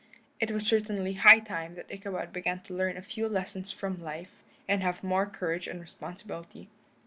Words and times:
It 0.39 0.49
was 0.49 0.65
certainly 0.65 1.13
high 1.13 1.37
time 1.37 1.75
that 1.75 1.91
Ichabod 1.91 2.33
began 2.33 2.61
to 2.61 2.73
learn 2.73 2.97
a 2.97 3.03
few 3.03 3.29
lessons 3.29 3.69
from 3.69 4.01
life, 4.01 4.31
and 4.67 4.81
have 4.81 5.03
more 5.03 5.27
courage 5.27 5.67
and 5.67 5.79
responsibility. 5.79 6.69